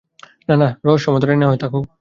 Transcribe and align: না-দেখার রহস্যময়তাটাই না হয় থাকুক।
না-দেখার 0.49 0.73
রহস্যময়তাটাই 0.85 1.37
না 1.37 1.47
হয় 1.47 1.57
থাকুক। 1.57 1.85